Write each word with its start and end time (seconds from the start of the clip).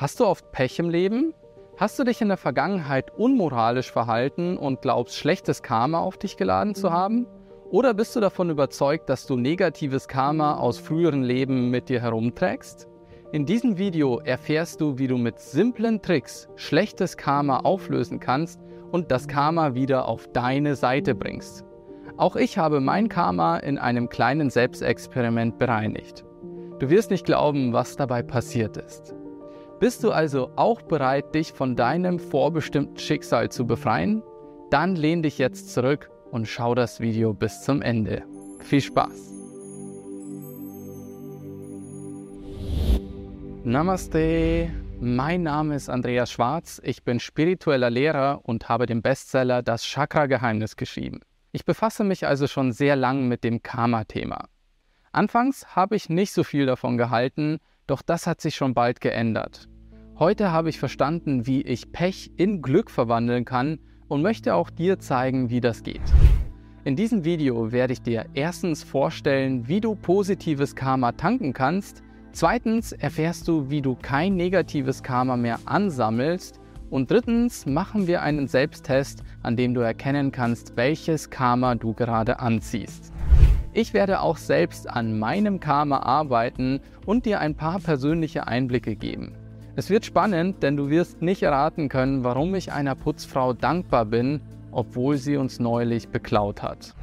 Hast 0.00 0.18
du 0.18 0.24
oft 0.24 0.50
Pech 0.50 0.78
im 0.78 0.88
Leben? 0.88 1.34
Hast 1.76 1.98
du 1.98 2.04
dich 2.04 2.22
in 2.22 2.28
der 2.28 2.38
Vergangenheit 2.38 3.12
unmoralisch 3.18 3.92
verhalten 3.92 4.56
und 4.56 4.80
glaubst, 4.80 5.14
schlechtes 5.14 5.62
Karma 5.62 5.98
auf 5.98 6.16
dich 6.16 6.38
geladen 6.38 6.74
zu 6.74 6.90
haben? 6.90 7.26
Oder 7.70 7.92
bist 7.92 8.16
du 8.16 8.20
davon 8.20 8.48
überzeugt, 8.48 9.10
dass 9.10 9.26
du 9.26 9.36
negatives 9.36 10.08
Karma 10.08 10.56
aus 10.56 10.78
früheren 10.78 11.22
Leben 11.22 11.68
mit 11.68 11.90
dir 11.90 12.00
herumträgst? 12.00 12.88
In 13.32 13.44
diesem 13.44 13.76
Video 13.76 14.20
erfährst 14.20 14.80
du, 14.80 14.96
wie 14.96 15.06
du 15.06 15.18
mit 15.18 15.38
simplen 15.38 16.00
Tricks 16.00 16.48
schlechtes 16.56 17.18
Karma 17.18 17.58
auflösen 17.58 18.20
kannst 18.20 18.58
und 18.92 19.10
das 19.10 19.28
Karma 19.28 19.74
wieder 19.74 20.08
auf 20.08 20.28
deine 20.28 20.76
Seite 20.76 21.14
bringst. 21.14 21.66
Auch 22.16 22.36
ich 22.36 22.56
habe 22.56 22.80
mein 22.80 23.10
Karma 23.10 23.58
in 23.58 23.76
einem 23.76 24.08
kleinen 24.08 24.48
Selbstexperiment 24.48 25.58
bereinigt. 25.58 26.24
Du 26.78 26.88
wirst 26.88 27.10
nicht 27.10 27.26
glauben, 27.26 27.74
was 27.74 27.96
dabei 27.96 28.22
passiert 28.22 28.78
ist. 28.78 29.14
Bist 29.80 30.04
du 30.04 30.12
also 30.12 30.50
auch 30.56 30.82
bereit, 30.82 31.34
dich 31.34 31.54
von 31.54 31.74
deinem 31.74 32.18
vorbestimmten 32.18 32.98
Schicksal 32.98 33.48
zu 33.48 33.66
befreien? 33.66 34.22
Dann 34.70 34.94
lehn 34.94 35.22
dich 35.22 35.38
jetzt 35.38 35.72
zurück 35.72 36.10
und 36.30 36.46
schau 36.46 36.74
das 36.74 37.00
Video 37.00 37.32
bis 37.32 37.62
zum 37.62 37.80
Ende. 37.80 38.22
Viel 38.58 38.82
Spaß! 38.82 39.32
Namaste, 43.64 44.70
mein 45.00 45.44
Name 45.44 45.76
ist 45.76 45.88
Andreas 45.88 46.30
Schwarz, 46.30 46.78
ich 46.84 47.02
bin 47.02 47.18
spiritueller 47.18 47.88
Lehrer 47.88 48.40
und 48.42 48.68
habe 48.68 48.84
den 48.84 49.00
Bestseller 49.00 49.62
Das 49.62 49.84
Chakra-Geheimnis 49.84 50.76
geschrieben. 50.76 51.20
Ich 51.52 51.64
befasse 51.64 52.04
mich 52.04 52.26
also 52.26 52.46
schon 52.48 52.72
sehr 52.72 52.96
lang 52.96 53.28
mit 53.28 53.44
dem 53.44 53.62
Karma-Thema. 53.62 54.44
Anfangs 55.10 55.74
habe 55.74 55.96
ich 55.96 56.10
nicht 56.10 56.32
so 56.32 56.44
viel 56.44 56.66
davon 56.66 56.98
gehalten, 56.98 57.60
doch 57.90 58.02
das 58.02 58.26
hat 58.26 58.40
sich 58.40 58.54
schon 58.54 58.72
bald 58.72 59.00
geändert. 59.00 59.68
Heute 60.16 60.52
habe 60.52 60.68
ich 60.68 60.78
verstanden, 60.78 61.46
wie 61.46 61.62
ich 61.62 61.90
Pech 61.90 62.30
in 62.36 62.62
Glück 62.62 62.90
verwandeln 62.90 63.44
kann 63.44 63.80
und 64.06 64.22
möchte 64.22 64.54
auch 64.54 64.70
dir 64.70 65.00
zeigen, 65.00 65.50
wie 65.50 65.60
das 65.60 65.82
geht. 65.82 66.02
In 66.84 66.94
diesem 66.94 67.24
Video 67.24 67.72
werde 67.72 67.92
ich 67.92 68.00
dir 68.00 68.26
erstens 68.34 68.84
vorstellen, 68.84 69.66
wie 69.66 69.80
du 69.80 69.96
positives 69.96 70.76
Karma 70.76 71.12
tanken 71.12 71.52
kannst, 71.52 72.02
zweitens 72.32 72.92
erfährst 72.92 73.48
du, 73.48 73.70
wie 73.70 73.82
du 73.82 73.96
kein 73.96 74.36
negatives 74.36 75.02
Karma 75.02 75.36
mehr 75.36 75.58
ansammelst 75.64 76.60
und 76.90 77.10
drittens 77.10 77.66
machen 77.66 78.06
wir 78.06 78.22
einen 78.22 78.46
Selbsttest, 78.46 79.24
an 79.42 79.56
dem 79.56 79.74
du 79.74 79.80
erkennen 79.80 80.30
kannst, 80.30 80.76
welches 80.76 81.28
Karma 81.28 81.74
du 81.74 81.92
gerade 81.92 82.38
anziehst. 82.38 83.09
Ich 83.72 83.94
werde 83.94 84.20
auch 84.20 84.36
selbst 84.36 84.90
an 84.90 85.16
meinem 85.16 85.60
Karma 85.60 86.00
arbeiten 86.00 86.80
und 87.06 87.24
dir 87.24 87.38
ein 87.38 87.54
paar 87.54 87.78
persönliche 87.78 88.48
Einblicke 88.48 88.96
geben. 88.96 89.36
Es 89.76 89.90
wird 89.90 90.04
spannend, 90.04 90.64
denn 90.64 90.76
du 90.76 90.90
wirst 90.90 91.22
nicht 91.22 91.44
erraten 91.44 91.88
können, 91.88 92.24
warum 92.24 92.56
ich 92.56 92.72
einer 92.72 92.96
Putzfrau 92.96 93.52
dankbar 93.52 94.06
bin, 94.06 94.40
obwohl 94.72 95.18
sie 95.18 95.36
uns 95.36 95.60
neulich 95.60 96.08
beklaut 96.08 96.64
hat. 96.64 96.94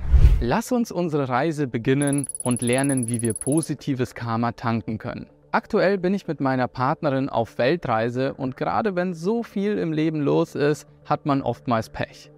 Lass 0.41 0.73
uns 0.73 0.91
unsere 0.91 1.29
Reise 1.29 1.67
beginnen 1.67 2.27
und 2.43 2.61
lernen, 2.61 3.07
wie 3.07 3.21
wir 3.21 3.33
positives 3.33 4.13
Karma 4.13 4.51
tanken 4.51 4.97
können. 4.97 5.27
Aktuell 5.51 5.97
bin 5.97 6.13
ich 6.13 6.27
mit 6.27 6.41
meiner 6.41 6.67
Partnerin 6.67 7.29
auf 7.29 7.57
Weltreise 7.57 8.33
und 8.33 8.57
gerade 8.57 8.95
wenn 8.97 9.13
so 9.13 9.41
viel 9.41 9.77
im 9.77 9.93
Leben 9.93 10.19
los 10.19 10.53
ist, 10.53 10.85
hat 11.05 11.25
man 11.25 11.41
oftmals 11.41 11.89
Pech. 11.89 12.29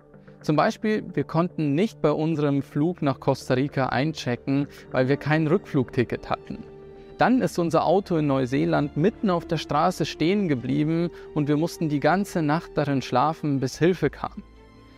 Zum 0.41 0.55
Beispiel, 0.55 1.03
wir 1.13 1.25
konnten 1.25 1.75
nicht 1.75 2.01
bei 2.01 2.11
unserem 2.11 2.61
Flug 2.61 3.01
nach 3.01 3.19
Costa 3.19 3.55
Rica 3.55 3.87
einchecken, 3.87 4.67
weil 4.91 5.09
wir 5.09 5.17
kein 5.17 5.47
Rückflugticket 5.47 6.29
hatten. 6.29 6.63
Dann 7.17 7.41
ist 7.41 7.59
unser 7.59 7.85
Auto 7.85 8.15
in 8.15 8.27
Neuseeland 8.27 8.95
mitten 8.95 9.29
auf 9.29 9.45
der 9.45 9.57
Straße 9.57 10.05
stehen 10.05 10.47
geblieben 10.47 11.09
und 11.33 11.49
wir 11.49 11.57
mussten 11.57 11.89
die 11.89 11.99
ganze 11.99 12.41
Nacht 12.41 12.71
darin 12.75 13.01
schlafen, 13.01 13.59
bis 13.59 13.77
Hilfe 13.77 14.09
kam. 14.09 14.43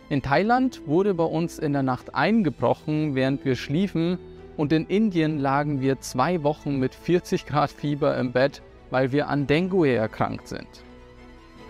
In 0.09 0.22
Thailand 0.22 0.86
wurde 0.86 1.16
bei 1.16 1.23
uns 1.23 1.58
in 1.58 1.73
der 1.73 1.81
Nacht 1.81 2.14
eingebrochen, 2.14 3.16
während 3.16 3.44
wir 3.44 3.55
schliefen 3.55 4.20
und 4.58 4.71
in 4.71 4.86
Indien 4.86 5.39
lagen 5.39 5.82
wir 5.82 6.02
zwei 6.02 6.44
Wochen 6.44 6.77
mit 6.77 6.94
40 6.94 7.48
Grad 7.48 7.71
Fieber 7.71 8.15
im 8.17 8.32
Bett, 8.32 8.61
weil 8.92 9.11
wir 9.11 9.27
an 9.27 9.48
Dengue 9.48 9.95
erkrankt 9.95 10.48
sind. 10.48 10.67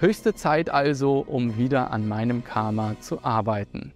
Höchste 0.02 0.34
Zeit 0.34 0.72
also, 0.72 1.20
um 1.20 1.58
wieder 1.58 1.92
an 1.92 2.08
meinem 2.08 2.44
Karma 2.44 3.00
zu 3.02 3.24
arbeiten. 3.24 3.94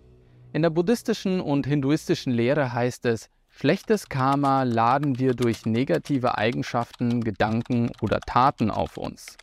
In 0.54 0.62
der 0.62 0.70
buddhistischen 0.70 1.42
und 1.42 1.66
hinduistischen 1.66 2.32
Lehre 2.32 2.74
heißt 2.74 3.08
es, 3.08 3.32
Schlechtes 3.50 4.08
Karma 4.08 4.62
laden 4.62 5.18
wir 5.18 5.34
durch 5.34 5.66
negative 5.66 6.38
Eigenschaften, 6.38 7.24
Gedanken 7.24 7.90
oder 8.02 8.20
Taten 8.20 8.70
auf 8.70 8.98
uns. 8.98 9.36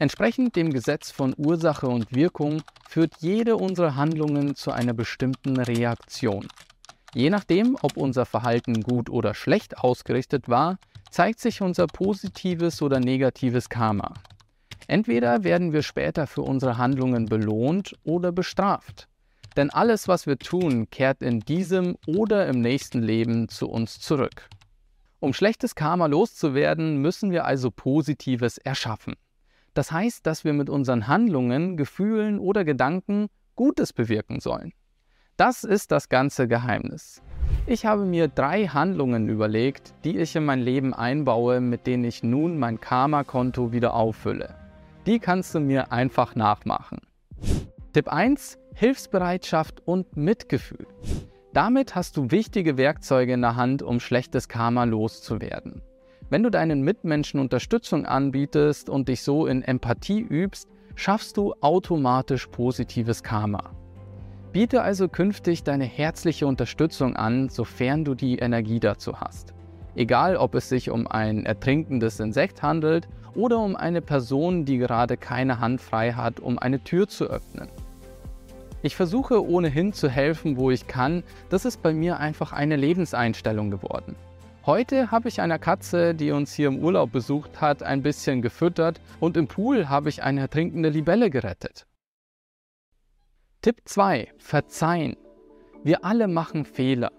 Entsprechend 0.00 0.56
dem 0.56 0.72
Gesetz 0.72 1.12
von 1.12 1.32
Ursache 1.36 1.86
und 1.86 2.12
Wirkung 2.12 2.62
führt 2.88 3.14
jede 3.20 3.56
unserer 3.56 3.94
Handlungen 3.94 4.56
zu 4.56 4.72
einer 4.72 4.94
bestimmten 4.94 5.60
Reaktion. 5.60 6.48
Je 7.14 7.30
nachdem, 7.30 7.76
ob 7.82 7.96
unser 7.96 8.26
Verhalten 8.26 8.82
gut 8.82 9.10
oder 9.10 9.32
schlecht 9.32 9.78
ausgerichtet 9.78 10.48
war, 10.48 10.78
zeigt 11.12 11.38
sich 11.38 11.62
unser 11.62 11.86
positives 11.86 12.82
oder 12.82 12.98
negatives 12.98 13.68
Karma. 13.68 14.14
Entweder 14.86 15.44
werden 15.44 15.72
wir 15.72 15.82
später 15.82 16.26
für 16.26 16.42
unsere 16.42 16.78
Handlungen 16.78 17.26
belohnt 17.26 17.94
oder 18.04 18.32
bestraft. 18.32 19.08
Denn 19.56 19.70
alles, 19.70 20.08
was 20.08 20.26
wir 20.26 20.38
tun, 20.38 20.88
kehrt 20.90 21.22
in 21.22 21.40
diesem 21.40 21.96
oder 22.06 22.46
im 22.46 22.60
nächsten 22.60 23.02
Leben 23.02 23.48
zu 23.48 23.68
uns 23.68 24.00
zurück. 24.00 24.48
Um 25.18 25.34
schlechtes 25.34 25.74
Karma 25.74 26.06
loszuwerden, 26.06 26.98
müssen 26.98 27.30
wir 27.30 27.44
also 27.44 27.70
Positives 27.70 28.58
erschaffen. 28.58 29.14
Das 29.74 29.92
heißt, 29.92 30.26
dass 30.26 30.44
wir 30.44 30.52
mit 30.52 30.70
unseren 30.70 31.06
Handlungen, 31.06 31.76
Gefühlen 31.76 32.38
oder 32.38 32.64
Gedanken 32.64 33.28
Gutes 33.54 33.92
bewirken 33.92 34.40
sollen. 34.40 34.72
Das 35.36 35.64
ist 35.64 35.90
das 35.90 36.08
ganze 36.08 36.48
Geheimnis. 36.48 37.22
Ich 37.66 37.86
habe 37.86 38.04
mir 38.04 38.28
drei 38.28 38.66
Handlungen 38.66 39.28
überlegt, 39.28 39.94
die 40.04 40.18
ich 40.18 40.36
in 40.36 40.44
mein 40.44 40.60
Leben 40.60 40.92
einbaue, 40.92 41.60
mit 41.60 41.86
denen 41.86 42.04
ich 42.04 42.22
nun 42.22 42.58
mein 42.58 42.80
Karma-Konto 42.80 43.72
wieder 43.72 43.94
auffülle. 43.94 44.59
Die 45.10 45.18
kannst 45.18 45.56
du 45.56 45.58
mir 45.58 45.90
einfach 45.90 46.36
nachmachen. 46.36 47.00
Tipp 47.92 48.06
1. 48.12 48.58
Hilfsbereitschaft 48.74 49.82
und 49.84 50.16
Mitgefühl. 50.16 50.86
Damit 51.52 51.96
hast 51.96 52.16
du 52.16 52.30
wichtige 52.30 52.76
Werkzeuge 52.76 53.32
in 53.32 53.40
der 53.40 53.56
Hand, 53.56 53.82
um 53.82 53.98
schlechtes 53.98 54.48
Karma 54.48 54.84
loszuwerden. 54.84 55.82
Wenn 56.28 56.44
du 56.44 56.50
deinen 56.50 56.82
Mitmenschen 56.82 57.40
Unterstützung 57.40 58.06
anbietest 58.06 58.88
und 58.88 59.08
dich 59.08 59.22
so 59.22 59.48
in 59.48 59.62
Empathie 59.62 60.20
übst, 60.20 60.68
schaffst 60.94 61.36
du 61.36 61.54
automatisch 61.60 62.46
positives 62.46 63.24
Karma. 63.24 63.72
Biete 64.52 64.80
also 64.80 65.08
künftig 65.08 65.64
deine 65.64 65.86
herzliche 65.86 66.46
Unterstützung 66.46 67.16
an, 67.16 67.48
sofern 67.48 68.04
du 68.04 68.14
die 68.14 68.38
Energie 68.38 68.78
dazu 68.78 69.20
hast. 69.20 69.54
Egal, 69.96 70.36
ob 70.36 70.54
es 70.54 70.68
sich 70.68 70.88
um 70.88 71.08
ein 71.08 71.46
ertrinkendes 71.46 72.20
Insekt 72.20 72.62
handelt 72.62 73.08
oder 73.34 73.58
um 73.58 73.76
eine 73.76 74.00
Person, 74.00 74.64
die 74.64 74.78
gerade 74.78 75.16
keine 75.16 75.60
Hand 75.60 75.80
frei 75.80 76.12
hat, 76.12 76.40
um 76.40 76.58
eine 76.58 76.82
Tür 76.82 77.08
zu 77.08 77.26
öffnen. 77.26 77.68
Ich 78.82 78.96
versuche 78.96 79.46
ohnehin 79.46 79.92
zu 79.92 80.08
helfen, 80.08 80.56
wo 80.56 80.70
ich 80.70 80.86
kann. 80.86 81.22
Das 81.50 81.64
ist 81.64 81.82
bei 81.82 81.92
mir 81.92 82.18
einfach 82.18 82.52
eine 82.52 82.76
Lebenseinstellung 82.76 83.70
geworden. 83.70 84.16
Heute 84.64 85.10
habe 85.10 85.28
ich 85.28 85.40
einer 85.40 85.58
Katze, 85.58 86.14
die 86.14 86.32
uns 86.32 86.52
hier 86.52 86.68
im 86.68 86.78
Urlaub 86.78 87.12
besucht 87.12 87.60
hat, 87.60 87.82
ein 87.82 88.02
bisschen 88.02 88.42
gefüttert 88.42 89.00
und 89.18 89.36
im 89.36 89.48
Pool 89.48 89.88
habe 89.88 90.08
ich 90.08 90.22
eine 90.22 90.40
ertrinkende 90.40 90.88
Libelle 90.88 91.30
gerettet. 91.30 91.86
Tipp 93.62 93.82
2. 93.84 94.28
Verzeihen. 94.38 95.16
Wir 95.82 96.04
alle 96.04 96.28
machen 96.28 96.64
Fehler. 96.64 97.12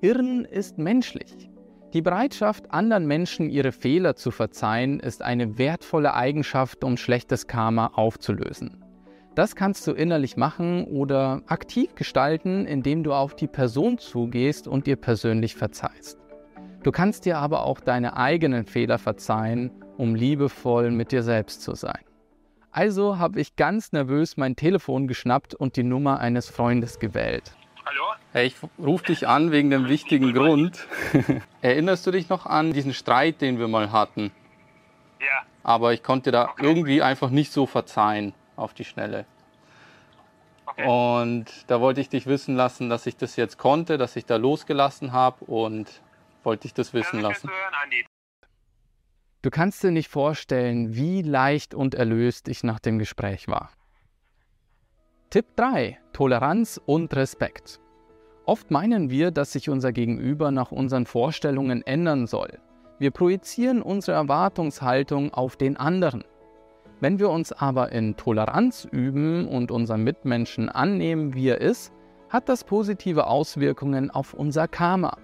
Irren 0.00 0.44
ist 0.44 0.78
menschlich. 0.78 1.51
Die 1.92 2.00
Bereitschaft, 2.00 2.70
anderen 2.70 3.06
Menschen 3.06 3.50
ihre 3.50 3.70
Fehler 3.70 4.16
zu 4.16 4.30
verzeihen, 4.30 4.98
ist 4.98 5.20
eine 5.20 5.58
wertvolle 5.58 6.14
Eigenschaft, 6.14 6.84
um 6.84 6.96
schlechtes 6.96 7.46
Karma 7.46 7.88
aufzulösen. 7.88 8.82
Das 9.34 9.56
kannst 9.56 9.86
du 9.86 9.92
innerlich 9.92 10.38
machen 10.38 10.84
oder 10.84 11.42
aktiv 11.46 11.94
gestalten, 11.94 12.66
indem 12.66 13.02
du 13.02 13.12
auf 13.12 13.36
die 13.36 13.46
Person 13.46 13.98
zugehst 13.98 14.66
und 14.66 14.86
dir 14.86 14.96
persönlich 14.96 15.54
verzeihst. 15.54 16.18
Du 16.82 16.92
kannst 16.92 17.26
dir 17.26 17.36
aber 17.38 17.64
auch 17.64 17.80
deine 17.80 18.16
eigenen 18.16 18.64
Fehler 18.64 18.98
verzeihen, 18.98 19.70
um 19.98 20.14
liebevoll 20.14 20.90
mit 20.90 21.12
dir 21.12 21.22
selbst 21.22 21.60
zu 21.60 21.74
sein. 21.74 22.00
Also 22.70 23.18
habe 23.18 23.38
ich 23.38 23.56
ganz 23.56 23.92
nervös 23.92 24.38
mein 24.38 24.56
Telefon 24.56 25.08
geschnappt 25.08 25.54
und 25.54 25.76
die 25.76 25.82
Nummer 25.82 26.20
eines 26.20 26.48
Freundes 26.48 26.98
gewählt. 26.98 27.54
Hallo? 27.92 28.14
Hey, 28.32 28.46
ich 28.46 28.56
rufe 28.78 29.04
dich 29.04 29.28
an 29.28 29.50
wegen 29.50 29.72
einem 29.72 29.88
wichtigen 29.88 30.32
Grund. 30.32 30.86
Erinnerst 31.60 32.06
du 32.06 32.10
dich 32.10 32.30
noch 32.30 32.46
an 32.46 32.72
diesen 32.72 32.94
Streit, 32.94 33.42
den 33.42 33.58
wir 33.58 33.68
mal 33.68 33.92
hatten? 33.92 34.30
Ja. 35.20 35.42
Aber 35.62 35.92
ich 35.92 36.02
konnte 36.02 36.30
da 36.30 36.48
okay. 36.48 36.64
irgendwie 36.64 37.02
einfach 37.02 37.28
nicht 37.28 37.52
so 37.52 37.66
verzeihen 37.66 38.32
auf 38.56 38.72
die 38.72 38.84
Schnelle. 38.84 39.26
Okay. 40.64 40.86
Und 40.86 41.46
da 41.66 41.82
wollte 41.82 42.00
ich 42.00 42.08
dich 42.08 42.26
wissen 42.26 42.56
lassen, 42.56 42.88
dass 42.88 43.04
ich 43.04 43.16
das 43.16 43.36
jetzt 43.36 43.58
konnte, 43.58 43.98
dass 43.98 44.16
ich 44.16 44.24
da 44.24 44.36
losgelassen 44.36 45.12
habe 45.12 45.44
und 45.44 46.00
wollte 46.44 46.66
ich 46.66 46.72
das 46.72 46.94
wissen 46.94 47.20
lassen. 47.20 47.50
Du 49.42 49.50
kannst 49.50 49.82
dir 49.82 49.90
nicht 49.90 50.08
vorstellen, 50.08 50.94
wie 50.94 51.20
leicht 51.20 51.74
und 51.74 51.94
erlöst 51.94 52.48
ich 52.48 52.64
nach 52.64 52.80
dem 52.80 52.98
Gespräch 52.98 53.48
war. 53.48 53.70
Tipp 55.28 55.56
3. 55.56 55.98
Toleranz 56.12 56.80
und 56.84 57.14
Respekt. 57.14 57.81
Oft 58.44 58.70
meinen 58.70 59.08
wir, 59.08 59.30
dass 59.30 59.52
sich 59.52 59.70
unser 59.70 59.92
Gegenüber 59.92 60.50
nach 60.50 60.72
unseren 60.72 61.06
Vorstellungen 61.06 61.82
ändern 61.82 62.26
soll. 62.26 62.58
Wir 62.98 63.12
projizieren 63.12 63.82
unsere 63.82 64.16
Erwartungshaltung 64.16 65.32
auf 65.32 65.56
den 65.56 65.76
anderen. 65.76 66.24
Wenn 67.00 67.18
wir 67.18 67.30
uns 67.30 67.52
aber 67.52 67.92
in 67.92 68.16
Toleranz 68.16 68.86
üben 68.90 69.46
und 69.46 69.70
unseren 69.70 70.04
Mitmenschen 70.04 70.68
annehmen, 70.68 71.34
wie 71.34 71.48
er 71.48 71.60
ist, 71.60 71.92
hat 72.28 72.48
das 72.48 72.64
positive 72.64 73.26
Auswirkungen 73.26 74.10
auf 74.10 74.34
unser 74.34 74.66
Karma. 74.66 75.18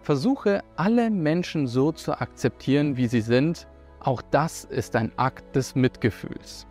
Versuche 0.00 0.62
alle 0.74 1.10
Menschen 1.10 1.66
so 1.66 1.92
zu 1.92 2.20
akzeptieren, 2.20 2.96
wie 2.96 3.06
sie 3.06 3.20
sind. 3.20 3.68
Auch 4.00 4.20
das 4.30 4.64
ist 4.64 4.96
ein 4.96 5.12
Akt 5.16 5.54
des 5.54 5.74
Mitgefühls. 5.74 6.66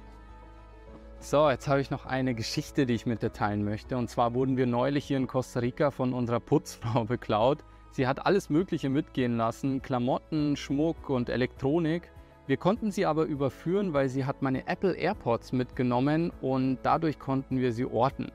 So, 1.24 1.52
jetzt 1.52 1.68
habe 1.68 1.80
ich 1.80 1.92
noch 1.92 2.08
eine 2.08 2.34
Geschichte, 2.34 2.88
die 2.88 2.96
ich 2.96 3.06
mit 3.06 3.22
dir 3.22 3.32
teilen 3.32 3.64
möchte. 3.64 3.96
Und 3.96 4.10
zwar 4.10 4.34
wurden 4.34 4.58
wir 4.58 4.66
neulich 4.66 5.06
hier 5.06 5.18
in 5.18 5.28
Costa 5.28 5.60
Rica 5.60 5.92
von 5.92 6.14
unserer 6.14 6.40
Putzfrau 6.40 7.04
beklaut. 7.06 7.60
Sie 7.92 8.08
hat 8.08 8.26
alles 8.26 8.50
Mögliche 8.50 8.90
mitgehen 8.90 9.38
lassen, 9.38 9.84
Klamotten, 9.84 10.56
Schmuck 10.58 11.12
und 11.12 11.30
Elektronik. 11.30 12.12
Wir 12.48 12.58
konnten 12.58 12.90
sie 12.90 13.06
aber 13.06 13.26
überführen, 13.26 13.94
weil 13.94 14.10
sie 14.10 14.26
hat 14.26 14.42
meine 14.42 14.68
Apple 14.68 14.94
AirPods 14.94 15.52
mitgenommen 15.52 16.32
und 16.42 16.80
dadurch 16.82 17.20
konnten 17.20 17.60
wir 17.60 17.72
sie 17.72 17.86
orten. 17.86 18.32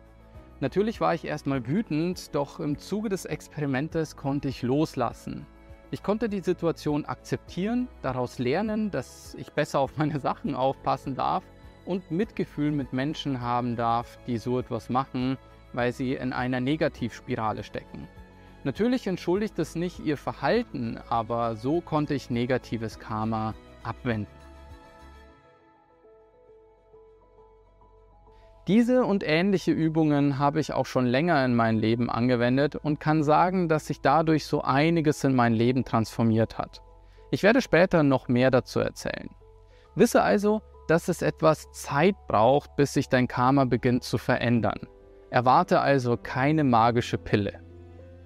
Natürlich 0.60 1.00
war 1.00 1.12
ich 1.12 1.24
erstmal 1.24 1.66
wütend, 1.66 2.36
doch 2.36 2.60
im 2.60 2.78
Zuge 2.78 3.08
des 3.08 3.24
Experimentes 3.24 4.16
konnte 4.16 4.46
ich 4.46 4.62
loslassen. 4.62 5.44
Ich 5.90 6.04
konnte 6.04 6.28
die 6.28 6.40
Situation 6.40 7.04
akzeptieren, 7.04 7.88
daraus 8.02 8.38
lernen, 8.38 8.92
dass 8.92 9.34
ich 9.34 9.50
besser 9.50 9.80
auf 9.80 9.96
meine 9.96 10.20
Sachen 10.20 10.54
aufpassen 10.54 11.16
darf 11.16 11.42
und 11.86 12.10
Mitgefühl 12.10 12.72
mit 12.72 12.92
Menschen 12.92 13.40
haben 13.40 13.76
darf, 13.76 14.18
die 14.26 14.38
so 14.38 14.58
etwas 14.58 14.90
machen, 14.90 15.38
weil 15.72 15.92
sie 15.92 16.14
in 16.14 16.32
einer 16.32 16.60
Negativspirale 16.60 17.62
stecken. 17.62 18.08
Natürlich 18.64 19.06
entschuldigt 19.06 19.58
es 19.58 19.76
nicht 19.76 20.00
ihr 20.00 20.16
Verhalten, 20.16 20.98
aber 21.08 21.54
so 21.54 21.80
konnte 21.80 22.14
ich 22.14 22.30
negatives 22.30 22.98
Karma 22.98 23.54
abwenden. 23.84 24.26
Diese 28.66 29.04
und 29.04 29.22
ähnliche 29.24 29.70
Übungen 29.70 30.40
habe 30.40 30.58
ich 30.58 30.72
auch 30.72 30.86
schon 30.86 31.06
länger 31.06 31.44
in 31.44 31.54
mein 31.54 31.76
Leben 31.76 32.10
angewendet 32.10 32.74
und 32.74 32.98
kann 32.98 33.22
sagen, 33.22 33.68
dass 33.68 33.86
sich 33.86 34.00
dadurch 34.00 34.44
so 34.44 34.62
einiges 34.62 35.22
in 35.22 35.36
mein 35.36 35.54
Leben 35.54 35.84
transformiert 35.84 36.58
hat. 36.58 36.82
Ich 37.30 37.44
werde 37.44 37.62
später 37.62 38.02
noch 38.02 38.26
mehr 38.26 38.50
dazu 38.50 38.80
erzählen. 38.80 39.30
Wisse 39.94 40.22
also, 40.22 40.62
dass 40.88 41.08
es 41.08 41.22
etwas 41.22 41.70
Zeit 41.72 42.14
braucht, 42.28 42.76
bis 42.76 42.92
sich 42.92 43.08
dein 43.08 43.28
Karma 43.28 43.64
beginnt 43.64 44.04
zu 44.04 44.18
verändern. 44.18 44.86
Erwarte 45.30 45.80
also 45.80 46.16
keine 46.16 46.64
magische 46.64 47.18
Pille. 47.18 47.60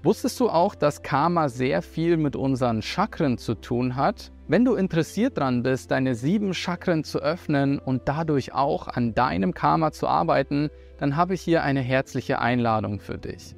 Wusstest 0.03 0.41
du 0.41 0.49
auch, 0.49 0.75
dass 0.75 1.03
Karma 1.03 1.49
sehr 1.49 1.83
viel 1.83 2.17
mit 2.17 2.35
unseren 2.35 2.81
Chakren 2.81 3.37
zu 3.37 3.55
tun 3.55 3.97
hat? 3.97 4.33
Wenn 4.49 4.65
du 4.65 4.75
interessiert 4.75 5.37
daran 5.37 5.63
bist, 5.63 5.91
deine 5.91 6.15
sieben 6.15 6.55
Chakren 6.55 7.05
zu 7.05 7.19
öffnen 7.21 7.79
und 7.79 8.03
dadurch 8.07 8.55
auch 8.55 8.89
an 8.89 9.15
deinem 9.15 9.53
Karma 9.53 9.93
zu 9.93 10.09
arbeiten, 10.09 10.71
dann 10.99 11.17
habe 11.17 11.35
ich 11.35 11.43
hier 11.43 11.63
eine 11.63 11.81
herzliche 11.81 12.39
Einladung 12.41 13.01
für 13.01 13.19
dich. 13.19 13.55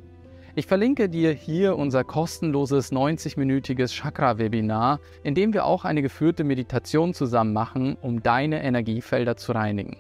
Ich 0.55 0.67
verlinke 0.67 1.09
dir 1.09 1.33
hier 1.33 1.79
unser 1.79 2.05
kostenloses 2.05 2.93
90-minütiges 2.93 3.95
Chakra-Webinar, 3.95 5.01
in 5.23 5.35
dem 5.35 5.55
wir 5.55 5.65
auch 5.65 5.87
eine 5.87 6.03
geführte 6.03 6.45
Meditation 6.45 7.15
zusammen 7.15 7.55
machen, 7.55 7.97
um 8.03 8.23
deine 8.23 8.63
Energiefelder 8.63 9.39
zu 9.39 9.53
reinigen. 9.53 9.97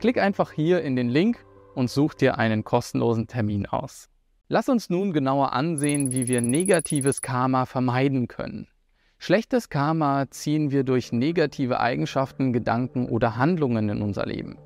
Klick 0.00 0.18
einfach 0.18 0.52
hier 0.52 0.82
in 0.82 0.94
den 0.94 1.08
Link 1.08 1.42
und 1.74 1.88
such 1.88 2.12
dir 2.12 2.36
einen 2.36 2.64
kostenlosen 2.64 3.28
Termin 3.28 3.64
aus. 3.64 4.10
Lass 4.48 4.68
uns 4.68 4.90
nun 4.90 5.14
genauer 5.14 5.54
ansehen, 5.54 6.12
wie 6.12 6.28
wir 6.28 6.42
negatives 6.42 7.22
Karma 7.22 7.64
vermeiden 7.64 8.28
können. 8.28 8.68
Schlechtes 9.16 9.70
Karma 9.70 10.26
ziehen 10.28 10.70
wir 10.70 10.84
durch 10.84 11.12
negative 11.12 11.80
Eigenschaften, 11.80 12.52
Gedanken 12.52 13.08
oder 13.08 13.36
Handlungen 13.36 13.88
in 13.88 14.02
unser 14.02 14.26
Leben. 14.26 14.58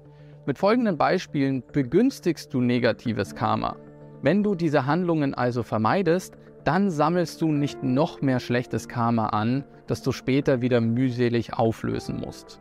Mit 0.46 0.58
folgenden 0.58 0.98
Beispielen 0.98 1.62
begünstigst 1.72 2.52
du 2.52 2.60
negatives 2.60 3.36
Karma. 3.36 3.76
Wenn 4.20 4.42
du 4.42 4.54
diese 4.54 4.86
Handlungen 4.86 5.34
also 5.34 5.62
vermeidest, 5.62 6.36
dann 6.64 6.90
sammelst 6.90 7.40
du 7.40 7.52
nicht 7.52 7.82
noch 7.84 8.20
mehr 8.20 8.40
schlechtes 8.40 8.88
Karma 8.88 9.28
an, 9.28 9.64
das 9.86 10.02
du 10.02 10.10
später 10.10 10.60
wieder 10.60 10.80
mühselig 10.80 11.54
auflösen 11.54 12.20
musst. 12.20 12.60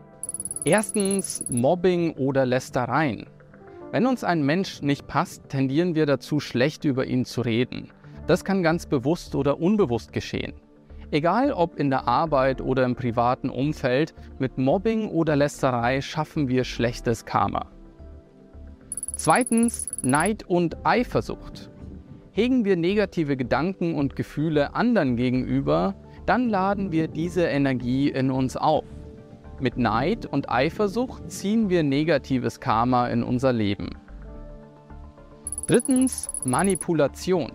Erstens 0.65 1.43
Mobbing 1.49 2.11
oder 2.13 2.45
Lästereien. 2.45 3.25
Wenn 3.91 4.05
uns 4.05 4.23
ein 4.23 4.45
Mensch 4.45 4.81
nicht 4.81 5.07
passt, 5.07 5.49
tendieren 5.49 5.95
wir 5.95 6.05
dazu, 6.05 6.39
schlecht 6.39 6.85
über 6.85 7.05
ihn 7.05 7.25
zu 7.25 7.41
reden. 7.41 7.89
Das 8.27 8.45
kann 8.45 8.61
ganz 8.61 8.85
bewusst 8.85 9.33
oder 9.33 9.59
unbewusst 9.59 10.13
geschehen. 10.13 10.53
Egal 11.09 11.53
ob 11.53 11.79
in 11.79 11.89
der 11.89 12.07
Arbeit 12.07 12.61
oder 12.61 12.83
im 12.83 12.95
privaten 12.95 13.49
Umfeld, 13.49 14.13
mit 14.39 14.57
Mobbing 14.57 15.09
oder 15.09 15.37
Lästerei 15.37 16.01
schaffen 16.01 16.49
wir 16.49 16.65
schlechtes 16.65 17.25
Karma. 17.25 17.67
Zweitens 19.17 19.89
Neid 20.03 20.43
und 20.47 20.85
Eifersucht. 20.85 21.71
Hegen 22.33 22.65
wir 22.65 22.77
negative 22.77 23.35
Gedanken 23.35 23.95
und 23.95 24.15
Gefühle 24.15 24.75
anderen 24.75 25.15
gegenüber, 25.15 25.95
dann 26.27 26.49
laden 26.49 26.91
wir 26.91 27.07
diese 27.07 27.45
Energie 27.45 28.09
in 28.09 28.29
uns 28.29 28.55
auf. 28.55 28.85
Mit 29.59 29.75
Neid 29.75 30.27
und 30.27 30.51
Eifersucht 30.51 31.31
ziehen 31.31 31.67
wir 31.67 31.81
negatives 31.81 32.59
Karma 32.59 33.07
in 33.07 33.23
unser 33.23 33.53
Leben. 33.53 33.89
Drittens 35.65 36.29
Manipulation. 36.43 37.53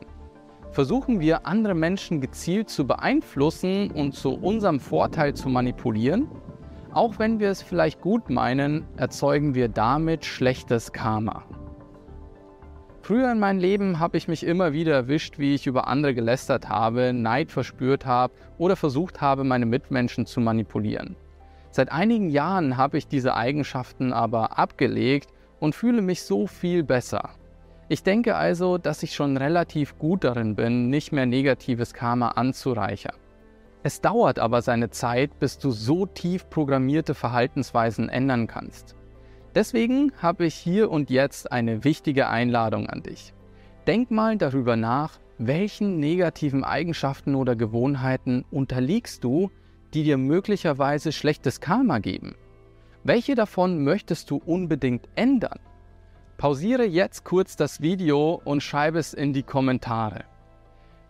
Versuchen 0.73 1.21
wir 1.21 1.47
andere 1.47 1.77
Menschen 1.77 2.21
gezielt 2.21 2.71
zu 2.71 2.89
beeinflussen 2.89 3.93
und 3.93 4.17
zu 4.17 4.31
unserem 4.35 4.81
Vorteil 4.81 5.35
zu 5.35 5.49
manipulieren? 5.49 6.27
Auch 6.95 7.19
wenn 7.19 7.41
wir 7.41 7.49
es 7.49 7.63
vielleicht 7.63 8.03
gut 8.03 8.29
meinen, 8.29 8.85
erzeugen 8.99 9.55
wir 9.55 9.69
damit 9.69 10.27
schlechtes 10.27 10.93
Karma. 10.93 11.45
Früher 13.01 13.33
in 13.33 13.39
meinem 13.39 13.59
Leben 13.59 13.99
habe 13.99 14.19
ich 14.19 14.29
mich 14.29 14.45
immer 14.45 14.75
wieder 14.75 14.93
erwischt, 14.93 15.39
wie 15.39 15.55
ich 15.55 15.67
über 15.67 15.89
andere 15.89 16.15
gelästert 16.15 16.69
habe, 16.69 17.15
Neid 17.15 17.51
verspürt 17.51 18.05
habe 18.05 18.35
oder 18.59 18.77
versucht 18.77 19.23
habe, 19.23 19.43
meine 19.43 19.65
Mitmenschen 19.65 20.27
zu 20.27 20.41
manipulieren. 20.41 21.17
Seit 21.71 21.91
einigen 21.91 22.29
Jahren 22.29 22.77
habe 22.77 22.99
ich 22.99 23.09
diese 23.09 23.35
Eigenschaften 23.35 24.13
aber 24.13 24.59
abgelegt 24.59 25.31
und 25.61 25.75
fühle 25.75 26.03
mich 26.03 26.23
so 26.23 26.47
viel 26.47 26.83
besser. 26.83 27.31
Ich 27.89 28.03
denke 28.03 28.37
also, 28.37 28.77
dass 28.77 29.03
ich 29.03 29.15
schon 29.15 29.39
relativ 29.39 29.99
gut 29.99 30.25
darin 30.25 30.57
bin, 30.57 30.91
nicht 30.91 31.11
mehr 31.11 31.25
negatives 31.25 31.95
Karma 31.95 32.29
anzureichern. 32.29 33.17
Es 33.85 34.01
dauert 34.01 34.39
aber 34.39 34.63
seine 34.63 34.91
Zeit, 34.91 35.39
bis 35.41 35.59
du 35.59 35.71
so 35.71 36.07
tief 36.07 36.49
programmierte 36.49 37.15
Verhaltensweisen 37.15 38.09
ändern 38.09 38.47
kannst. 38.47 38.95
Deswegen 39.55 40.13
habe 40.19 40.47
ich 40.47 40.55
hier 40.55 40.91
und 40.91 41.11
jetzt 41.11 41.51
eine 41.51 41.85
wichtige 41.85 42.29
Einladung 42.29 42.89
an 42.89 43.03
dich. 43.03 43.35
Denk 43.87 44.11
mal 44.11 44.39
darüber 44.39 44.77
nach, 44.77 45.19
welchen 45.39 45.99
negativen 45.99 46.63
Eigenschaften 46.63 47.35
oder 47.35 47.57
Gewohnheiten 47.57 48.45
unterliegst 48.51 49.25
du, 49.25 49.51
die 49.93 50.05
dir 50.05 50.17
möglicherweise 50.17 51.11
schlechtes 51.13 51.61
Karma 51.61 51.99
geben. 51.99 52.37
Welche 53.05 53.35
davon 53.35 53.83
möchtest 53.83 54.31
du 54.31 54.37
unbedingt 54.37 55.09
ändern? 55.17 55.59
Pausiere 56.39 56.85
jetzt 56.85 57.25
kurz 57.25 57.57
das 57.57 57.81
Video 57.81 58.41
und 58.45 58.63
schreibe 58.63 58.99
es 58.99 59.13
in 59.13 59.33
die 59.33 59.43
Kommentare. 59.43 60.25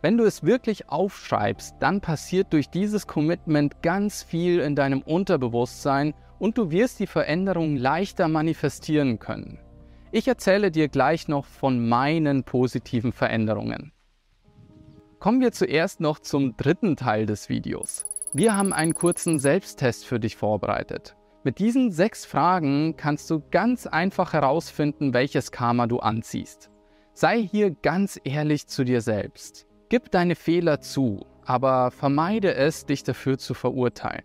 Wenn 0.02 0.16
du 0.16 0.24
es 0.24 0.42
wirklich 0.42 0.88
aufschreibst, 0.88 1.76
dann 1.78 2.00
passiert 2.00 2.52
durch 2.52 2.68
dieses 2.68 3.06
Commitment 3.06 3.82
ganz 3.82 4.24
viel 4.24 4.58
in 4.58 4.74
deinem 4.74 5.00
Unterbewusstsein 5.00 6.12
und 6.40 6.58
du 6.58 6.72
wirst 6.72 6.98
die 6.98 7.06
Veränderung 7.06 7.76
leichter 7.76 8.26
manifestieren 8.26 9.20
können. 9.20 9.60
Ich 10.10 10.26
erzähle 10.26 10.72
dir 10.72 10.88
gleich 10.88 11.28
noch 11.28 11.46
von 11.46 11.88
meinen 11.88 12.42
positiven 12.42 13.12
Veränderungen. 13.12 13.92
Kommen 15.20 15.40
wir 15.40 15.52
zuerst 15.52 16.00
noch 16.00 16.18
zum 16.18 16.56
dritten 16.56 16.96
Teil 16.96 17.24
des 17.24 17.48
Videos. 17.48 18.04
Wir 18.32 18.56
haben 18.56 18.72
einen 18.72 18.94
kurzen 18.94 19.38
Selbsttest 19.38 20.04
für 20.04 20.18
dich 20.18 20.34
vorbereitet. 20.34 21.14
Mit 21.44 21.60
diesen 21.60 21.92
sechs 21.92 22.26
Fragen 22.26 22.96
kannst 22.96 23.30
du 23.30 23.40
ganz 23.52 23.86
einfach 23.86 24.32
herausfinden, 24.32 25.14
welches 25.14 25.52
Karma 25.52 25.86
du 25.86 26.00
anziehst. 26.00 26.72
Sei 27.14 27.40
hier 27.40 27.70
ganz 27.70 28.18
ehrlich 28.24 28.66
zu 28.66 28.82
dir 28.82 29.00
selbst. 29.00 29.68
Gib 29.92 30.10
deine 30.10 30.36
Fehler 30.36 30.80
zu, 30.80 31.26
aber 31.44 31.90
vermeide 31.90 32.54
es, 32.54 32.86
dich 32.86 33.04
dafür 33.04 33.36
zu 33.36 33.52
verurteilen. 33.52 34.24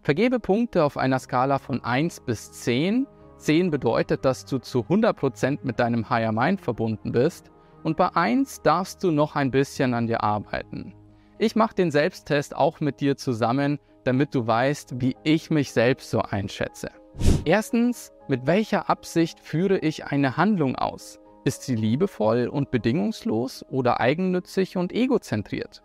Vergebe 0.00 0.40
Punkte 0.40 0.82
auf 0.82 0.96
einer 0.96 1.18
Skala 1.18 1.58
von 1.58 1.84
1 1.84 2.20
bis 2.20 2.52
10. 2.52 3.06
10 3.36 3.70
bedeutet, 3.70 4.24
dass 4.24 4.46
du 4.46 4.56
zu 4.56 4.78
100% 4.78 5.58
mit 5.62 5.78
deinem 5.78 6.08
Higher 6.08 6.32
Mind 6.32 6.58
verbunden 6.62 7.12
bist 7.12 7.50
und 7.82 7.98
bei 7.98 8.16
1 8.16 8.62
darfst 8.62 9.04
du 9.04 9.10
noch 9.10 9.36
ein 9.36 9.50
bisschen 9.50 9.92
an 9.92 10.06
dir 10.06 10.22
arbeiten. 10.22 10.94
Ich 11.36 11.54
mache 11.54 11.74
den 11.74 11.90
Selbsttest 11.90 12.56
auch 12.56 12.80
mit 12.80 13.02
dir 13.02 13.18
zusammen, 13.18 13.78
damit 14.04 14.34
du 14.34 14.46
weißt, 14.46 15.02
wie 15.02 15.16
ich 15.22 15.50
mich 15.50 15.72
selbst 15.72 16.08
so 16.08 16.22
einschätze. 16.22 16.88
Erstens, 17.44 18.10
mit 18.26 18.46
welcher 18.46 18.88
Absicht 18.88 19.38
führe 19.38 19.76
ich 19.76 20.06
eine 20.06 20.38
Handlung 20.38 20.76
aus? 20.76 21.20
Ist 21.44 21.62
sie 21.62 21.74
liebevoll 21.74 22.48
und 22.48 22.70
bedingungslos 22.70 23.66
oder 23.68 24.00
eigennützig 24.00 24.78
und 24.78 24.94
egozentriert? 24.94 25.82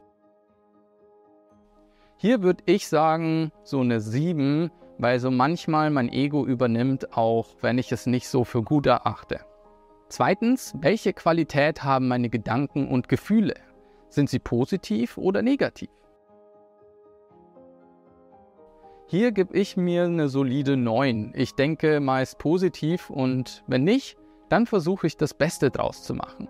Hier 2.15 2.41
würde 2.41 2.63
ich 2.65 2.87
sagen, 2.87 3.51
so 3.63 3.81
eine 3.81 3.99
7, 3.99 4.71
weil 4.97 5.19
so 5.19 5.31
manchmal 5.31 5.89
mein 5.89 6.07
Ego 6.09 6.45
übernimmt, 6.45 7.17
auch 7.17 7.47
wenn 7.59 7.77
ich 7.77 7.91
es 7.91 8.05
nicht 8.05 8.29
so 8.29 8.45
für 8.45 8.63
gut 8.63 8.85
erachte. 8.85 9.41
Zweitens, 10.07 10.73
welche 10.79 11.11
Qualität 11.11 11.83
haben 11.83 12.07
meine 12.07 12.29
Gedanken 12.29 12.87
und 12.87 13.09
Gefühle? 13.09 13.55
Sind 14.07 14.29
sie 14.29 14.39
positiv 14.39 15.17
oder 15.17 15.41
negativ? 15.41 15.89
Hier 19.07 19.31
gebe 19.31 19.57
ich 19.57 19.75
mir 19.75 20.05
eine 20.05 20.29
solide 20.29 20.77
9. 20.77 21.33
Ich 21.35 21.55
denke 21.55 21.99
meist 21.99 22.37
positiv 22.37 23.09
und 23.09 23.63
wenn 23.67 23.83
nicht, 23.83 24.17
dann 24.49 24.65
versuche 24.65 25.07
ich 25.07 25.17
das 25.17 25.33
Beste 25.33 25.69
draus 25.69 26.03
zu 26.03 26.13
machen. 26.13 26.49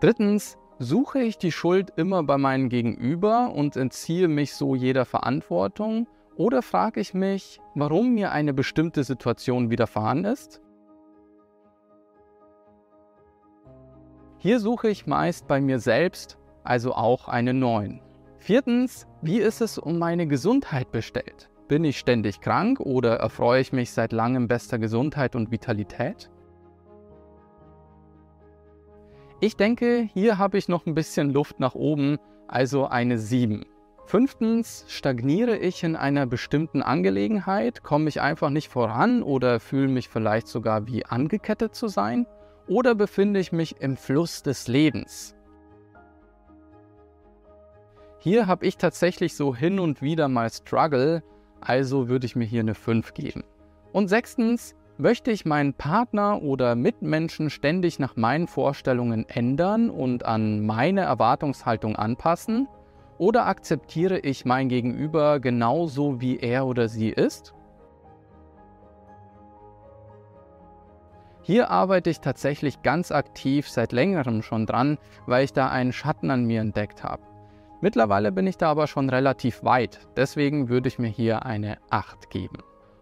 Drittens, 0.00 0.58
suche 0.78 1.20
ich 1.20 1.38
die 1.38 1.52
Schuld 1.52 1.92
immer 1.96 2.22
bei 2.22 2.38
meinem 2.38 2.68
Gegenüber 2.68 3.52
und 3.54 3.76
entziehe 3.76 4.28
mich 4.28 4.54
so 4.54 4.74
jeder 4.74 5.04
Verantwortung 5.04 6.06
oder 6.36 6.60
frage 6.62 7.00
ich 7.00 7.14
mich, 7.14 7.60
warum 7.74 8.14
mir 8.14 8.30
eine 8.30 8.52
bestimmte 8.52 9.04
Situation 9.04 9.70
widerfahren 9.70 10.24
ist? 10.24 10.60
Hier 14.38 14.60
suche 14.60 14.88
ich 14.88 15.06
meist 15.06 15.48
bei 15.48 15.60
mir 15.60 15.78
selbst, 15.78 16.38
also 16.62 16.92
auch 16.92 17.28
eine 17.28 17.54
9. 17.54 18.02
Viertens, 18.38 19.06
wie 19.22 19.38
ist 19.38 19.62
es 19.62 19.78
um 19.78 19.98
meine 19.98 20.26
Gesundheit 20.26 20.92
bestellt? 20.92 21.48
Bin 21.68 21.84
ich 21.84 21.98
ständig 21.98 22.40
krank 22.40 22.80
oder 22.80 23.16
erfreue 23.16 23.60
ich 23.60 23.72
mich 23.72 23.90
seit 23.90 24.12
langem 24.12 24.46
bester 24.46 24.78
Gesundheit 24.78 25.34
und 25.34 25.50
Vitalität? 25.50 26.30
Ich 29.38 29.54
denke, 29.54 30.08
hier 30.14 30.38
habe 30.38 30.56
ich 30.56 30.66
noch 30.66 30.86
ein 30.86 30.94
bisschen 30.94 31.28
Luft 31.30 31.60
nach 31.60 31.74
oben, 31.74 32.16
also 32.48 32.86
eine 32.86 33.18
7. 33.18 33.66
Fünftens, 34.06 34.86
stagniere 34.88 35.58
ich 35.58 35.82
in 35.82 35.94
einer 35.94 36.24
bestimmten 36.24 36.80
Angelegenheit, 36.80 37.82
komme 37.82 38.08
ich 38.08 38.22
einfach 38.22 38.48
nicht 38.48 38.68
voran 38.68 39.22
oder 39.22 39.60
fühle 39.60 39.88
mich 39.88 40.08
vielleicht 40.08 40.48
sogar 40.48 40.86
wie 40.86 41.04
angekettet 41.04 41.74
zu 41.74 41.88
sein? 41.88 42.26
Oder 42.66 42.94
befinde 42.94 43.38
ich 43.38 43.52
mich 43.52 43.76
im 43.80 43.98
Fluss 43.98 44.42
des 44.42 44.68
Lebens? 44.68 45.34
Hier 48.20 48.46
habe 48.46 48.64
ich 48.64 48.78
tatsächlich 48.78 49.36
so 49.36 49.54
hin 49.54 49.78
und 49.78 50.00
wieder 50.00 50.28
mal 50.28 50.48
Struggle, 50.50 51.22
also 51.60 52.08
würde 52.08 52.24
ich 52.24 52.36
mir 52.36 52.46
hier 52.46 52.60
eine 52.60 52.74
5 52.74 53.12
geben. 53.12 53.44
Und 53.92 54.08
sechstens, 54.08 54.74
möchte 54.98 55.30
ich 55.30 55.44
meinen 55.44 55.74
Partner 55.74 56.42
oder 56.42 56.74
Mitmenschen 56.74 57.50
ständig 57.50 57.98
nach 57.98 58.16
meinen 58.16 58.46
Vorstellungen 58.46 59.28
ändern 59.28 59.90
und 59.90 60.24
an 60.24 60.60
meine 60.64 61.02
Erwartungshaltung 61.02 61.96
anpassen? 61.96 62.68
Oder 63.18 63.46
akzeptiere 63.46 64.18
ich 64.18 64.44
mein 64.44 64.68
Gegenüber 64.68 65.40
genauso, 65.40 66.20
wie 66.20 66.38
er 66.38 66.66
oder 66.66 66.88
sie 66.88 67.08
ist? 67.08 67.54
Hier 71.42 71.70
arbeite 71.70 72.10
ich 72.10 72.20
tatsächlich 72.20 72.82
ganz 72.82 73.12
aktiv 73.12 73.68
seit 73.68 73.92
längerem 73.92 74.42
schon 74.42 74.66
dran, 74.66 74.98
weil 75.26 75.44
ich 75.44 75.52
da 75.52 75.68
einen 75.68 75.92
Schatten 75.92 76.30
an 76.30 76.44
mir 76.44 76.60
entdeckt 76.60 77.04
habe. 77.04 77.22
Mittlerweile 77.80 78.32
bin 78.32 78.46
ich 78.46 78.56
da 78.56 78.70
aber 78.70 78.86
schon 78.88 79.08
relativ 79.08 79.62
weit, 79.62 80.00
deswegen 80.16 80.68
würde 80.68 80.88
ich 80.88 80.98
mir 80.98 81.06
hier 81.06 81.46
eine 81.46 81.78
8 81.90 82.30
geben. 82.30 82.58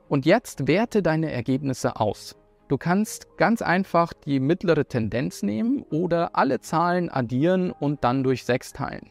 Und 0.08 0.26
jetzt 0.26 0.68
werte 0.68 1.02
deine 1.02 1.32
Ergebnisse 1.32 2.00
aus. 2.00 2.36
Du 2.68 2.78
kannst 2.78 3.36
ganz 3.36 3.62
einfach 3.62 4.12
die 4.12 4.40
mittlere 4.40 4.86
Tendenz 4.86 5.42
nehmen 5.42 5.82
oder 5.90 6.36
alle 6.36 6.60
Zahlen 6.60 7.10
addieren 7.10 7.72
und 7.72 8.04
dann 8.04 8.22
durch 8.22 8.44
6 8.44 8.72
teilen. 8.72 9.10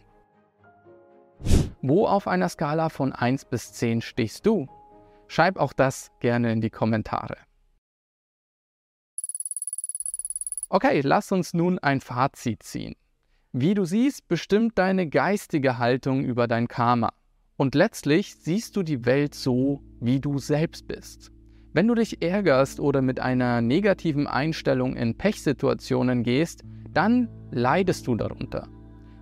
Wo 1.82 2.08
auf 2.08 2.28
einer 2.28 2.50
Skala 2.50 2.90
von 2.90 3.12
1 3.12 3.46
bis 3.46 3.74
10 3.74 4.02
stehst 4.02 4.46
du? 4.46 4.68
Schreib 5.28 5.58
auch 5.58 5.74
das 5.74 6.12
gerne 6.20 6.52
in 6.52 6.62
die 6.62 6.70
Kommentare. 6.70 7.38
Okay, 10.70 11.02
lass 11.02 11.32
uns 11.32 11.54
nun 11.54 11.78
ein 11.80 12.02
Fazit 12.02 12.64
ziehen. 12.64 12.96
Wie 13.52 13.76
du 13.76 13.86
siehst, 13.86 14.28
bestimmt 14.28 14.78
deine 14.80 15.08
geistige 15.08 15.78
Haltung 15.78 16.24
über 16.24 16.48
dein 16.48 16.68
Karma. 16.68 17.14
Und 17.56 17.76
letztlich 17.76 18.36
siehst 18.36 18.76
du 18.76 18.84
die 18.84 19.06
Welt 19.06 19.36
so, 19.36 19.82
wie 20.00 20.20
du 20.20 20.40
selbst 20.40 20.88
bist. 20.88 21.32
Wenn 21.72 21.88
du 21.88 21.96
dich 21.96 22.22
ärgerst 22.22 22.80
oder 22.80 23.02
mit 23.02 23.20
einer 23.20 23.62
negativen 23.62 24.28
Einstellung 24.28 24.96
in 24.96 25.18
Pechsituationen 25.18 26.24
gehst, 26.24 26.64
dann 26.94 27.30
leidest 27.52 28.08
du 28.08 28.16
darunter. 28.16 28.68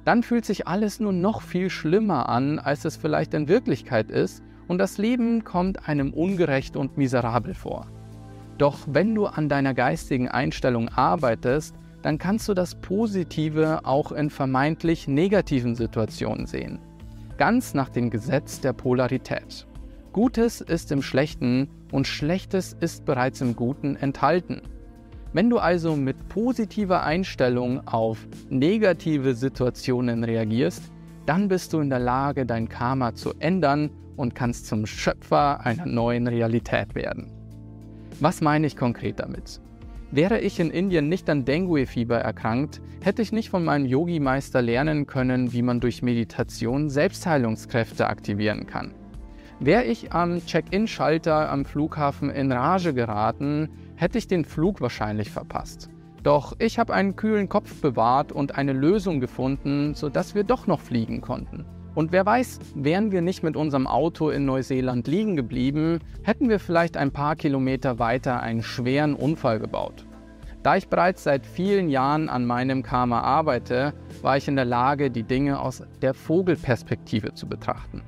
Dann 0.05 0.23
fühlt 0.23 0.45
sich 0.45 0.67
alles 0.67 0.99
nur 0.99 1.13
noch 1.13 1.41
viel 1.41 1.69
schlimmer 1.69 2.29
an, 2.29 2.59
als 2.59 2.85
es 2.85 2.97
vielleicht 2.97 3.33
in 3.33 3.47
Wirklichkeit 3.47 4.09
ist, 4.09 4.43
und 4.67 4.77
das 4.77 4.97
Leben 4.97 5.43
kommt 5.43 5.87
einem 5.89 6.13
ungerecht 6.13 6.77
und 6.77 6.97
miserabel 6.97 7.53
vor. 7.53 7.87
Doch 8.57 8.79
wenn 8.87 9.13
du 9.13 9.25
an 9.25 9.49
deiner 9.49 9.73
geistigen 9.73 10.29
Einstellung 10.29 10.87
arbeitest, 10.87 11.75
dann 12.01 12.17
kannst 12.17 12.47
du 12.47 12.53
das 12.53 12.75
Positive 12.75 13.81
auch 13.83 14.11
in 14.11 14.29
vermeintlich 14.29 15.07
negativen 15.07 15.75
Situationen 15.75 16.47
sehen. 16.47 16.79
Ganz 17.41 17.73
nach 17.73 17.89
dem 17.89 18.11
Gesetz 18.11 18.61
der 18.61 18.71
Polarität. 18.71 19.65
Gutes 20.13 20.61
ist 20.61 20.91
im 20.91 21.01
Schlechten 21.01 21.69
und 21.91 22.05
Schlechtes 22.05 22.77
ist 22.79 23.03
bereits 23.03 23.41
im 23.41 23.55
Guten 23.55 23.95
enthalten. 23.95 24.61
Wenn 25.33 25.49
du 25.49 25.57
also 25.57 25.95
mit 25.95 26.29
positiver 26.29 27.01
Einstellung 27.01 27.87
auf 27.87 28.27
negative 28.51 29.33
Situationen 29.33 30.23
reagierst, 30.23 30.91
dann 31.25 31.47
bist 31.47 31.73
du 31.73 31.79
in 31.79 31.89
der 31.89 31.97
Lage, 31.97 32.45
dein 32.45 32.69
Karma 32.69 33.15
zu 33.15 33.33
ändern 33.39 33.89
und 34.17 34.35
kannst 34.35 34.67
zum 34.67 34.85
Schöpfer 34.85 35.65
einer 35.65 35.87
neuen 35.87 36.27
Realität 36.27 36.93
werden. 36.93 37.31
Was 38.19 38.41
meine 38.41 38.67
ich 38.67 38.77
konkret 38.77 39.19
damit? 39.19 39.59
Wäre 40.13 40.41
ich 40.41 40.59
in 40.59 40.71
Indien 40.71 41.07
nicht 41.07 41.29
an 41.29 41.45
Dengue-Fieber 41.45 42.17
erkrankt, 42.17 42.81
hätte 43.01 43.21
ich 43.21 43.31
nicht 43.31 43.49
von 43.49 43.63
meinem 43.63 43.85
Yogi-Meister 43.85 44.61
lernen 44.61 45.07
können, 45.07 45.53
wie 45.53 45.61
man 45.61 45.79
durch 45.79 46.01
Meditation 46.01 46.89
Selbstheilungskräfte 46.89 48.07
aktivieren 48.07 48.67
kann. 48.67 48.93
Wäre 49.61 49.85
ich 49.85 50.11
am 50.11 50.45
Check-in-Schalter 50.45 51.49
am 51.49 51.63
Flughafen 51.63 52.29
in 52.29 52.51
Rage 52.51 52.93
geraten, 52.93 53.69
hätte 53.95 54.17
ich 54.17 54.27
den 54.27 54.43
Flug 54.43 54.81
wahrscheinlich 54.81 55.31
verpasst. 55.31 55.89
Doch 56.23 56.55
ich 56.59 56.77
habe 56.77 56.93
einen 56.93 57.15
kühlen 57.15 57.47
Kopf 57.47 57.79
bewahrt 57.79 58.33
und 58.33 58.55
eine 58.55 58.73
Lösung 58.73 59.21
gefunden, 59.21 59.93
sodass 59.95 60.35
wir 60.35 60.43
doch 60.43 60.67
noch 60.67 60.81
fliegen 60.81 61.21
konnten. 61.21 61.63
Und 61.93 62.13
wer 62.13 62.25
weiß, 62.25 62.59
wären 62.75 63.11
wir 63.11 63.21
nicht 63.21 63.43
mit 63.43 63.57
unserem 63.57 63.85
Auto 63.85 64.29
in 64.29 64.45
Neuseeland 64.45 65.07
liegen 65.07 65.35
geblieben, 65.35 65.99
hätten 66.23 66.47
wir 66.47 66.59
vielleicht 66.59 66.95
ein 66.95 67.11
paar 67.11 67.35
Kilometer 67.35 67.99
weiter 67.99 68.41
einen 68.41 68.63
schweren 68.63 69.13
Unfall 69.13 69.59
gebaut. 69.59 70.05
Da 70.63 70.77
ich 70.77 70.87
bereits 70.87 71.23
seit 71.23 71.45
vielen 71.45 71.89
Jahren 71.89 72.29
an 72.29 72.45
meinem 72.45 72.81
Karma 72.81 73.21
arbeite, 73.21 73.93
war 74.21 74.37
ich 74.37 74.47
in 74.47 74.55
der 74.55 74.65
Lage, 74.65 75.11
die 75.11 75.23
Dinge 75.23 75.59
aus 75.59 75.83
der 76.01 76.13
Vogelperspektive 76.13 77.33
zu 77.33 77.49
betrachten. 77.49 78.03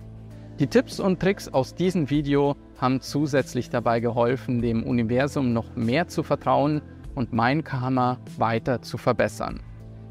Die 0.60 0.68
Tipps 0.68 1.00
und 1.00 1.20
Tricks 1.20 1.50
aus 1.50 1.76
diesem 1.76 2.10
Video 2.10 2.56
haben 2.78 3.02
zusätzlich 3.02 3.70
dabei 3.70 4.00
geholfen, 4.00 4.62
dem 4.62 4.84
Universum 4.84 5.52
noch 5.52 5.76
mehr 5.76 6.08
zu 6.08 6.24
vertrauen 6.24 6.82
und 7.16 7.34
mein 7.34 7.64
Karma 7.64 8.20
weiter 8.38 8.82
zu 8.82 8.98
verbessern. 8.98 9.60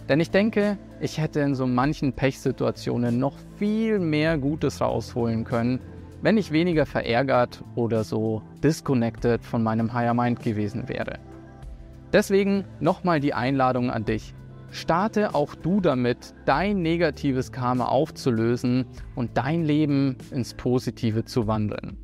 Denn 0.09 0.21
ich 0.21 0.30
denke, 0.30 0.78
ich 1.00 1.18
hätte 1.18 1.40
in 1.40 1.54
so 1.54 1.66
manchen 1.66 2.12
Pechsituationen 2.12 3.18
noch 3.18 3.35
viel 3.56 3.99
mehr 3.99 4.37
Gutes 4.38 4.80
rausholen 4.80 5.44
können, 5.44 5.80
wenn 6.23 6.37
ich 6.37 6.52
weniger 6.52 6.87
verärgert 6.87 7.64
oder 7.75 8.04
so 8.04 8.42
disconnected 8.62 9.44
von 9.44 9.62
meinem 9.62 9.92
Higher 9.92 10.14
Mind 10.14 10.40
gewesen 10.40 10.88
wäre. 10.88 11.18
Deswegen 12.12 12.64
nochmal 12.80 13.21
die 13.21 13.35
Einladung 13.35 13.90
an 13.90 14.04
dich. 14.04 14.35
Starte 14.71 15.35
auch 15.35 15.54
du 15.54 15.80
damit, 15.80 16.35
dein 16.47 16.82
negatives 16.82 17.52
Karma 17.52 17.87
aufzulösen 17.87 18.87
und 19.14 19.37
dein 19.37 19.64
Leben 19.64 20.16
ins 20.30 20.54
Positive 20.54 21.25
zu 21.25 21.47
wandeln. 21.47 21.99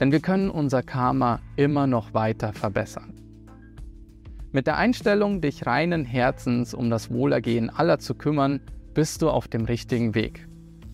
Denn 0.00 0.12
wir 0.12 0.20
können 0.20 0.50
unser 0.50 0.82
Karma 0.82 1.40
immer 1.56 1.86
noch 1.86 2.14
weiter 2.14 2.52
verbessern. 2.52 3.14
Mit 4.50 4.66
der 4.66 4.78
Einstellung, 4.78 5.42
dich 5.42 5.66
reinen 5.66 6.06
Herzens 6.06 6.72
um 6.72 6.88
das 6.88 7.10
Wohlergehen 7.10 7.68
aller 7.68 7.98
zu 7.98 8.14
kümmern, 8.14 8.60
bist 8.94 9.20
du 9.20 9.28
auf 9.28 9.46
dem 9.46 9.66
richtigen 9.66 10.14
Weg. 10.14 10.48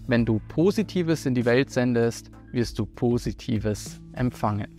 Wenn 0.08 0.25
du 0.26 0.40
Positives 0.49 1.25
in 1.25 1.37
die 1.37 1.44
Welt 1.44 1.70
sendest, 1.70 2.32
wirst 2.50 2.80
du 2.80 2.84
Positives 2.84 4.00
empfangen. 4.12 4.76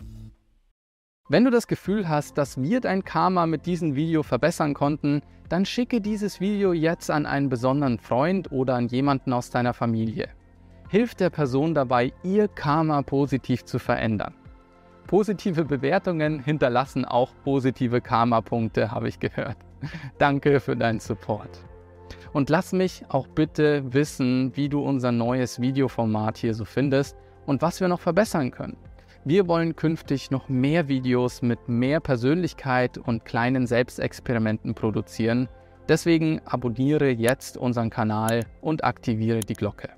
Wenn 1.29 1.45
du 1.45 1.51
das 1.51 1.67
Gefühl 1.67 2.09
hast, 2.09 2.37
dass 2.37 2.61
wir 2.61 2.81
dein 2.81 3.05
Karma 3.05 3.45
mit 3.45 3.65
diesem 3.65 3.95
Video 3.95 4.23
verbessern 4.23 4.73
konnten, 4.73 5.21
dann 5.47 5.65
schicke 5.65 6.01
dieses 6.01 6.41
Video 6.41 6.73
jetzt 6.73 7.09
an 7.09 7.25
einen 7.25 7.47
besonderen 7.47 7.97
Freund 7.97 8.51
oder 8.51 8.75
an 8.75 8.89
jemanden 8.89 9.31
aus 9.31 9.51
deiner 9.51 9.73
Familie. 9.73 10.29
hilft 10.89 11.21
der 11.21 11.29
Person 11.29 11.73
dabei, 11.73 12.11
ihr 12.23 12.47
Karma 12.49 13.01
positiv 13.01 13.63
zu 13.63 13.79
verändern. 13.79 14.35
Positive 15.07 15.65
Bewertungen 15.65 16.39
hinterlassen 16.39 17.05
auch 17.05 17.31
positive 17.43 18.01
Karma-Punkte, 18.01 18.91
habe 18.91 19.07
ich 19.07 19.19
gehört. 19.19 19.57
Danke 20.17 20.59
für 20.59 20.75
deinen 20.75 20.99
Support. 20.99 21.63
Und 22.33 22.49
lass 22.49 22.73
mich 22.73 23.05
auch 23.09 23.27
bitte 23.27 23.93
wissen, 23.93 24.51
wie 24.55 24.67
du 24.67 24.81
unser 24.81 25.11
neues 25.11 25.61
Videoformat 25.61 26.37
hier 26.37 26.53
so 26.53 26.65
findest 26.65 27.15
und 27.45 27.61
was 27.61 27.79
wir 27.79 27.87
noch 27.87 27.99
verbessern 28.01 28.51
können. 28.51 28.77
Wir 29.23 29.47
wollen 29.47 29.75
künftig 29.75 30.31
noch 30.31 30.49
mehr 30.49 30.87
Videos 30.87 31.41
mit 31.41 31.67
mehr 31.67 31.99
Persönlichkeit 31.99 32.97
und 32.97 33.25
kleinen 33.25 33.67
Selbstexperimenten 33.67 34.75
produzieren. 34.75 35.49
Deswegen 35.87 36.41
abonniere 36.45 37.09
jetzt 37.09 37.57
unseren 37.57 37.89
Kanal 37.89 38.41
und 38.61 38.83
aktiviere 38.83 39.39
die 39.39 39.53
Glocke. 39.53 39.89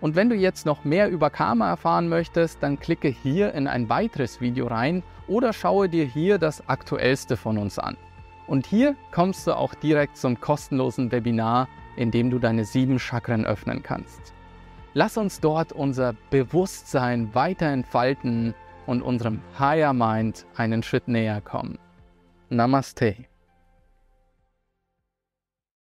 Und 0.00 0.14
wenn 0.14 0.28
du 0.28 0.36
jetzt 0.36 0.64
noch 0.64 0.84
mehr 0.84 1.10
über 1.10 1.30
Karma 1.30 1.68
erfahren 1.68 2.08
möchtest, 2.08 2.62
dann 2.62 2.78
klicke 2.78 3.08
hier 3.08 3.52
in 3.54 3.66
ein 3.66 3.88
weiteres 3.88 4.40
Video 4.40 4.66
rein 4.68 5.02
oder 5.26 5.52
schaue 5.52 5.88
dir 5.88 6.04
hier 6.04 6.38
das 6.38 6.68
aktuellste 6.68 7.36
von 7.36 7.58
uns 7.58 7.78
an. 7.78 7.96
Und 8.46 8.66
hier 8.66 8.96
kommst 9.12 9.46
du 9.46 9.56
auch 9.56 9.74
direkt 9.74 10.16
zum 10.16 10.40
kostenlosen 10.40 11.12
Webinar, 11.12 11.68
in 11.96 12.10
dem 12.10 12.30
du 12.30 12.38
deine 12.38 12.64
sieben 12.64 12.98
Chakren 12.98 13.44
öffnen 13.44 13.82
kannst. 13.82 14.32
Lass 14.94 15.18
uns 15.18 15.40
dort 15.40 15.72
unser 15.72 16.14
Bewusstsein 16.30 17.34
weiter 17.34 17.66
entfalten 17.66 18.54
und 18.86 19.02
unserem 19.02 19.42
Higher 19.58 19.92
Mind 19.92 20.46
einen 20.56 20.82
Schritt 20.82 21.08
näher 21.08 21.42
kommen. 21.42 21.78
Namaste. 22.48 23.27